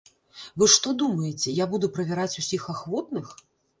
Вы 0.61 0.67
што 0.75 0.93
думаеце, 1.01 1.45
я 1.63 1.67
буду 1.73 1.91
правяраць 1.99 2.39
усіх 2.43 2.67
ахвотных? 2.75 3.33